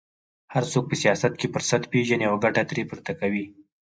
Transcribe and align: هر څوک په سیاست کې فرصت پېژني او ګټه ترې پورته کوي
هر 0.53 0.63
څوک 0.71 0.85
په 0.89 0.95
سیاست 1.03 1.33
کې 1.39 1.51
فرصت 1.53 1.81
پېژني 1.91 2.25
او 2.29 2.35
ګټه 2.43 2.63
ترې 2.69 2.83
پورته 2.89 3.11
کوي 3.19 3.45